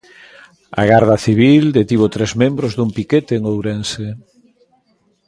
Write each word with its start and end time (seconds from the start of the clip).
A 0.81 0.83
Garda 0.91 1.17
Civil 1.25 1.63
detivo 1.79 2.05
tres 2.15 2.31
membros 2.41 2.71
dun 2.73 2.89
piquete 2.97 3.33
en 3.35 3.43
Ourense. 3.51 4.07